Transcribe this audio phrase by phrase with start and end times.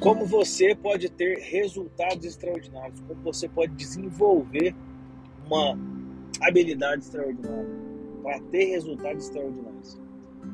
[0.00, 4.74] como você pode ter resultados extraordinários, como você pode desenvolver
[5.46, 5.78] uma
[6.40, 7.68] habilidade extraordinária
[8.22, 10.00] para ter resultados extraordinários.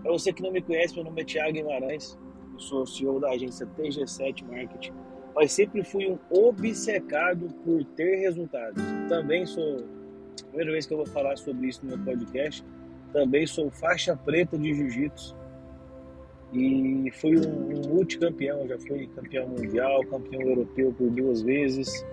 [0.00, 2.16] Para você que não me conhece, meu nome é Thiago Guimarães,
[2.54, 4.92] eu sou CEO da agência TG7 Marketing,
[5.34, 8.80] mas sempre fui um obcecado por ter resultados.
[9.08, 9.84] Também sou,
[10.50, 12.64] primeira vez que eu vou falar sobre isso no meu podcast,
[13.12, 15.41] também sou faixa preta de jiu-jitsu
[16.52, 22.04] e fui um, um multicampeão, já fui campeão mundial, campeão europeu por duas vezes,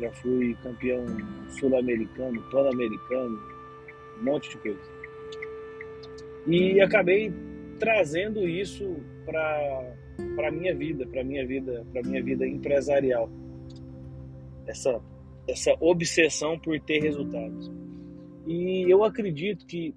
[0.00, 1.04] já fui campeão
[1.58, 3.38] sul-americano, pan-americano,
[4.20, 4.80] um monte de coisa.
[6.46, 7.32] E acabei
[7.78, 9.94] trazendo isso para
[10.36, 13.28] para minha vida, para minha vida, para minha vida empresarial.
[14.66, 15.00] Essa
[15.46, 17.70] essa obsessão por ter resultados.
[18.46, 19.94] E eu acredito que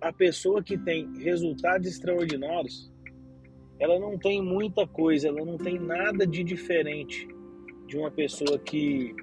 [0.00, 2.90] a pessoa que tem resultados extraordinários,
[3.78, 7.28] ela não tem muita coisa, ela não tem nada de diferente
[7.86, 9.14] de uma pessoa que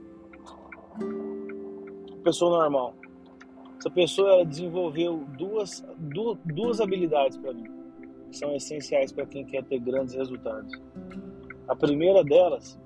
[2.24, 2.96] pessoa normal.
[3.78, 7.70] Essa pessoa desenvolveu duas, duas, duas habilidades para mim,
[8.32, 10.74] que são essenciais para quem quer ter grandes resultados.
[11.68, 12.80] A primeira delas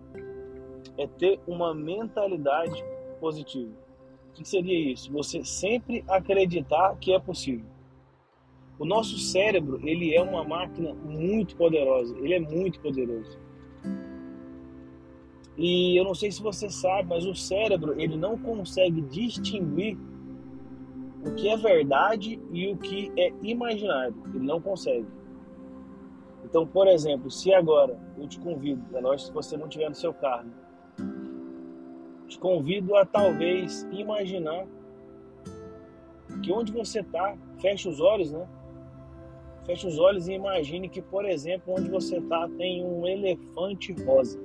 [0.98, 2.84] é ter uma mentalidade
[3.22, 3.72] positiva.
[4.30, 5.12] O que seria isso?
[5.14, 7.79] Você sempre acreditar que é possível.
[8.80, 13.38] O nosso cérebro, ele é uma máquina muito poderosa, ele é muito poderoso.
[15.58, 19.98] E eu não sei se você sabe, mas o cérebro, ele não consegue distinguir
[21.26, 24.16] o que é verdade e o que é imaginário.
[24.34, 25.06] Ele não consegue.
[26.46, 29.96] Então, por exemplo, se agora eu te convido, é lógico se você não estiver no
[29.96, 30.50] seu carro,
[32.30, 34.66] te convido a talvez imaginar
[36.42, 38.48] que onde você está, fecha os olhos, né?
[39.70, 44.40] Feche os olhos e imagine que, por exemplo, onde você está tem um elefante rosa.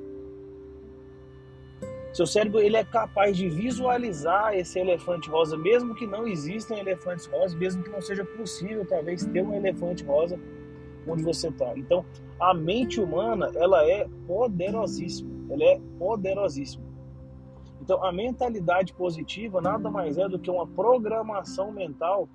[2.12, 7.24] Seu cérebro ele é capaz de visualizar esse elefante rosa, mesmo que não existam elefantes
[7.24, 10.38] rosas, mesmo que não seja possível talvez ter um elefante rosa
[11.08, 11.72] onde você está.
[11.74, 12.04] Então,
[12.38, 16.84] a mente humana ela é poderosíssima, ela é poderosíssima.
[17.80, 22.28] Então, a mentalidade positiva nada mais é do que uma programação mental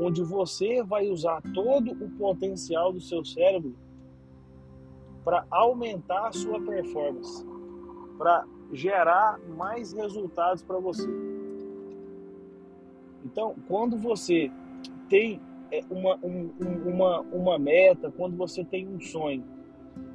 [0.00, 3.76] onde você vai usar todo o potencial do seu cérebro
[5.22, 7.44] para aumentar a sua performance,
[8.16, 11.06] para gerar mais resultados para você.
[13.24, 14.50] Então, quando você
[15.10, 15.40] tem
[15.70, 16.50] é, uma, um,
[16.86, 19.44] uma, uma meta, quando você tem um sonho,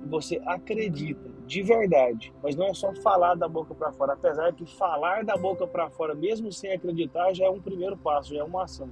[0.07, 4.66] você acredita de verdade, mas não é só falar da boca para fora, apesar que
[4.66, 8.44] falar da boca para fora, mesmo sem acreditar, já é um primeiro passo, já é
[8.44, 8.90] uma ação.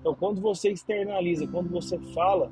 [0.00, 2.50] Então, quando você externaliza, quando você fala,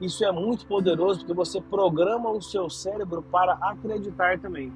[0.00, 4.72] isso é muito poderoso porque você programa o seu cérebro para acreditar também.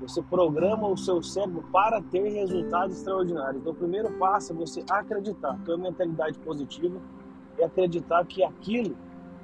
[0.00, 3.60] Você programa o seu cérebro para ter resultados extraordinários.
[3.60, 6.98] Então, o primeiro passo é você acreditar, ter uma mentalidade positiva
[7.58, 8.96] e acreditar que aquilo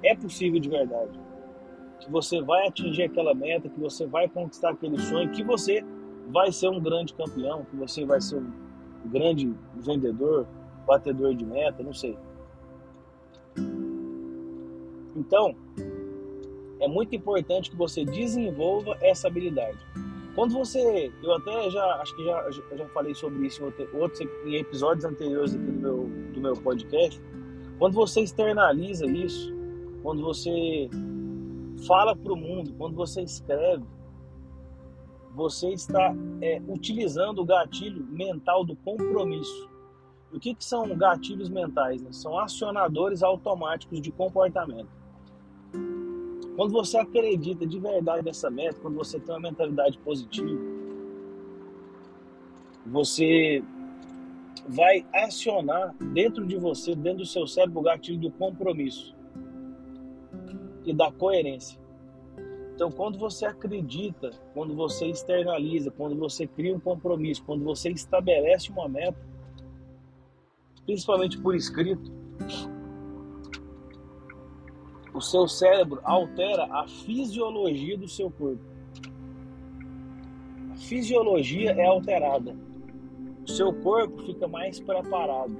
[0.02, 1.20] é possível de verdade.
[2.00, 5.84] Que você vai atingir aquela meta, que você vai conquistar aquele sonho, que você
[6.28, 8.65] vai ser um grande campeão, que você vai ser um
[9.06, 10.46] grande vendedor,
[10.86, 12.16] batedor de meta, não sei.
[15.16, 15.54] Então,
[16.80, 19.78] é muito importante que você desenvolva essa habilidade.
[20.34, 24.56] Quando você, eu até já acho que já, já falei sobre isso em outros em
[24.56, 27.20] episódios anteriores aqui do meu, do meu podcast.
[27.78, 29.54] Quando você externaliza isso,
[30.02, 30.90] quando você
[31.86, 33.82] fala para o mundo, quando você escreve,
[35.36, 39.68] você está é, utilizando o gatilho mental do compromisso.
[40.32, 42.00] O que, que são gatilhos mentais?
[42.00, 42.10] Né?
[42.10, 44.88] São acionadores automáticos de comportamento.
[46.56, 50.58] Quando você acredita de verdade nessa meta, quando você tem uma mentalidade positiva,
[52.86, 53.62] você
[54.66, 59.14] vai acionar dentro de você, dentro do seu cérebro, o gatilho do compromisso
[60.86, 61.78] e da coerência.
[62.76, 68.70] Então, quando você acredita, quando você externaliza, quando você cria um compromisso, quando você estabelece
[68.70, 69.18] uma meta,
[70.84, 72.12] principalmente por escrito,
[75.14, 78.62] o seu cérebro altera a fisiologia do seu corpo.
[80.72, 82.54] A fisiologia é alterada.
[83.42, 85.56] O seu corpo fica mais preparado.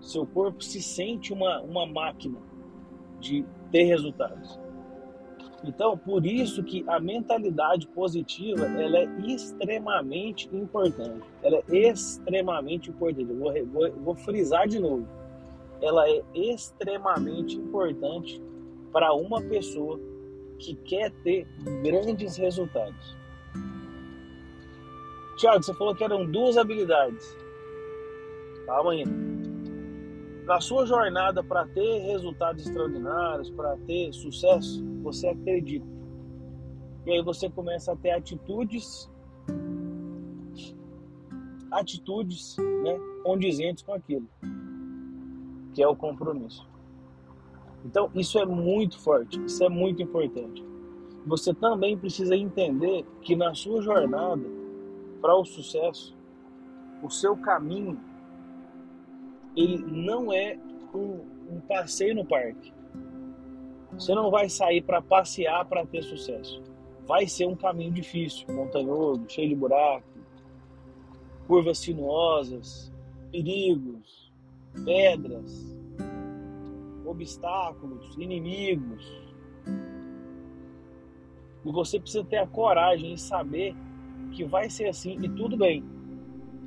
[0.00, 2.38] O seu corpo se sente uma, uma máquina
[3.20, 4.58] de ter resultados.
[5.64, 11.24] Então, por isso que a mentalidade positiva ela é extremamente importante.
[11.42, 13.30] Ela é extremamente importante.
[13.30, 15.06] Eu vou, vou, vou frisar de novo.
[15.80, 18.42] ela é extremamente importante
[18.92, 20.00] para uma pessoa
[20.58, 21.46] que quer ter
[21.82, 23.16] grandes resultados.
[25.36, 27.36] Tiago, você falou que eram duas habilidades.
[28.66, 29.31] Calma ainda.
[30.52, 35.86] Na sua jornada para ter resultados extraordinários, para ter sucesso, você acredita.
[37.06, 39.10] E aí você começa a ter atitudes
[41.70, 44.28] atitudes né, condizentes com aquilo,
[45.72, 46.68] que é o compromisso.
[47.82, 50.62] Então, isso é muito forte, isso é muito importante.
[51.24, 54.44] Você também precisa entender que na sua jornada
[55.18, 56.14] para o sucesso,
[57.02, 57.98] o seu caminho,
[59.56, 60.58] ele não é
[60.94, 61.20] um,
[61.50, 62.72] um passeio no parque.
[63.92, 66.62] Você não vai sair para passear para ter sucesso.
[67.06, 70.06] Vai ser um caminho difícil, montanhoso, cheio de buraco,
[71.46, 72.92] curvas sinuosas,
[73.30, 74.32] perigos,
[74.84, 75.76] pedras,
[77.04, 79.04] obstáculos, inimigos.
[81.64, 83.74] E você precisa ter a coragem e saber
[84.32, 85.84] que vai ser assim e tudo bem.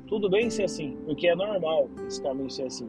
[0.06, 2.88] Tudo bem ser assim, porque é normal esse caminho ser assim.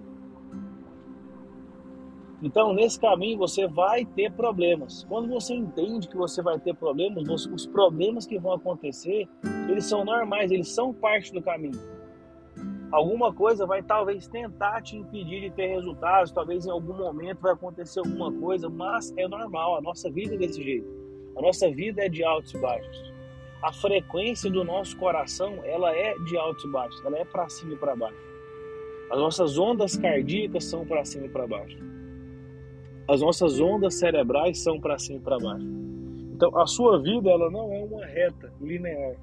[2.42, 5.04] Então, nesse caminho você vai ter problemas.
[5.06, 9.28] Quando você entende que você vai ter problemas, os problemas que vão acontecer,
[9.68, 11.80] eles são normais, eles são parte do caminho.
[12.92, 17.54] Alguma coisa vai talvez tentar te impedir de ter resultados, talvez em algum momento vai
[17.54, 20.88] acontecer alguma coisa, mas é normal, a nossa vida é desse jeito.
[21.36, 23.17] A nossa vida é de altos e baixos.
[23.62, 27.74] A frequência do nosso coração, ela é de altos e baixos, ela é para cima
[27.74, 28.28] e para baixo.
[29.10, 31.78] As nossas ondas cardíacas são para cima e para baixo.
[33.08, 35.66] As nossas ondas cerebrais são para cima e para baixo.
[36.34, 39.16] Então, a sua vida ela não é uma reta linear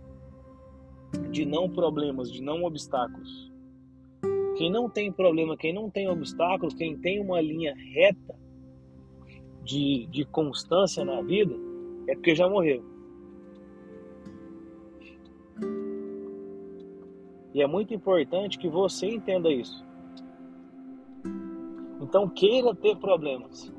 [1.31, 3.53] de não problemas, de não obstáculos.
[4.57, 8.35] Quem não tem problema, quem não tem obstáculo, quem tem uma linha reta
[9.63, 11.55] de, de constância na vida,
[12.09, 12.94] é porque já morreu.
[17.55, 19.87] E é muito importante que você entenda isso.
[22.03, 23.73] Então queira ter problemas.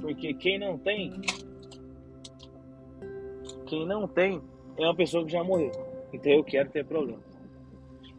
[0.00, 1.20] Porque quem não tem,
[3.66, 4.40] quem não tem
[4.78, 5.72] é uma pessoa que já morreu.
[6.12, 7.24] Então eu quero ter problemas.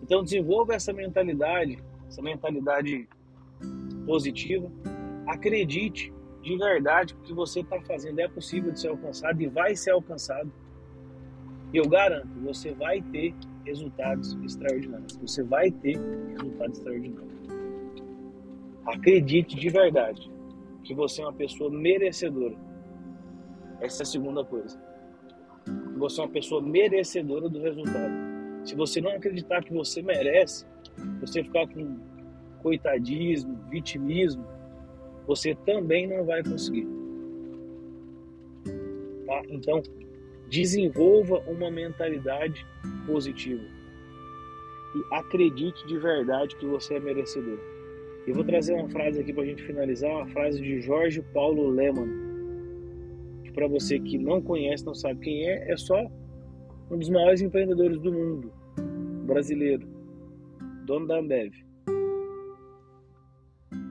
[0.03, 3.07] Então desenvolva essa mentalidade, essa mentalidade
[4.05, 4.69] positiva.
[5.25, 9.47] Acredite de verdade que o que você está fazendo é possível de ser alcançado e
[9.47, 10.51] vai ser alcançado.
[11.73, 13.33] Eu garanto, você vai ter
[13.65, 15.17] resultados extraordinários.
[15.17, 15.97] Você vai ter
[16.37, 17.35] resultados extraordinários.
[18.85, 20.31] Acredite de verdade
[20.83, 22.55] que você é uma pessoa merecedora.
[23.81, 24.79] Essa é a segunda coisa.
[25.97, 28.13] Você é uma pessoa merecedora do resultado.
[28.63, 30.65] Se você não acreditar que você merece,
[31.19, 31.97] você ficar com
[32.61, 34.45] coitadismo, vitimismo,
[35.27, 36.87] você também não vai conseguir.
[39.25, 39.41] Tá?
[39.49, 39.81] Então,
[40.49, 42.65] desenvolva uma mentalidade
[43.05, 43.63] positiva
[44.95, 47.59] e acredite de verdade que você é merecedor.
[48.25, 51.69] Eu vou trazer uma frase aqui para a gente finalizar, uma frase de Jorge Paulo
[51.69, 52.07] Leman,
[53.43, 56.09] que para você que não conhece, não sabe quem é, é só
[56.89, 58.51] um dos maiores empreendedores do mundo,
[59.25, 59.87] brasileiro,
[60.85, 61.53] dono da Ambev.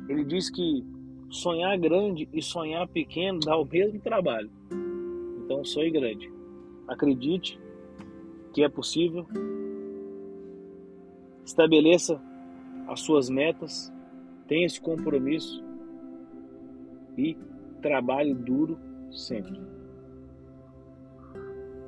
[0.08, 0.84] Ele diz que
[1.30, 4.50] sonhar grande e sonhar pequeno dá o mesmo trabalho.
[5.44, 6.33] Então sonhe grande.
[6.88, 7.58] Acredite
[8.52, 9.26] que é possível.
[11.44, 12.20] Estabeleça
[12.86, 13.92] as suas metas,
[14.46, 15.62] tenha esse compromisso
[17.16, 17.36] e
[17.82, 18.78] trabalhe duro
[19.10, 19.60] sempre.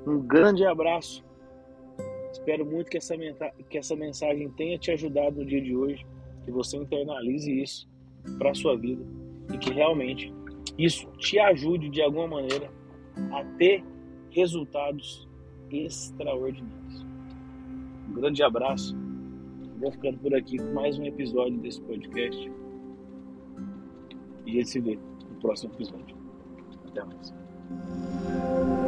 [0.07, 1.25] Um grande abraço.
[2.31, 3.17] Espero muito que essa,
[3.69, 6.07] que essa mensagem tenha te ajudado no dia de hoje,
[6.45, 7.89] que você internalize isso
[8.39, 9.05] para a sua vida
[9.53, 10.33] e que realmente
[10.79, 12.71] isso te ajude de alguma maneira
[13.33, 13.83] a ter
[14.31, 15.29] resultados
[15.71, 17.07] extraordinários.
[18.09, 18.97] Um grande abraço.
[19.79, 22.51] Vou ficando por aqui com mais um episódio desse podcast.
[24.47, 26.17] E a gente se vê no próximo episódio.
[26.89, 28.86] Até mais.